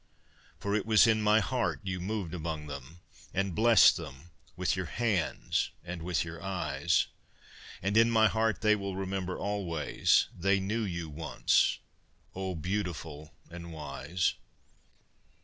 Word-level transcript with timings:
For 0.57 0.73
it 0.73 0.87
was 0.87 1.05
in 1.05 1.21
my 1.21 1.41
heart 1.41 1.79
you 1.83 1.99
moved 1.99 2.33
among 2.33 2.65
them, 2.65 3.01
And 3.35 3.53
blessed 3.53 3.97
them 3.97 4.31
with 4.55 4.75
your 4.75 4.87
hands 4.87 5.69
and 5.83 6.01
with 6.01 6.23
your 6.25 6.41
eyes; 6.41 7.05
And 7.83 7.95
in 7.95 8.09
my 8.09 8.27
heart 8.27 8.61
they 8.61 8.75
will 8.75 8.95
remember 8.95 9.37
always, 9.37 10.25
They 10.35 10.59
knew 10.59 10.81
you 10.81 11.07
once, 11.07 11.77
O 12.33 12.55
beautiful 12.55 13.31
and 13.51 13.71
wise. 13.71 14.33